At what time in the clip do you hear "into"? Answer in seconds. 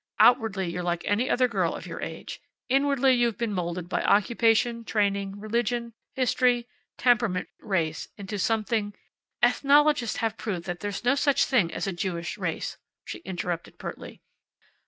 8.17-8.39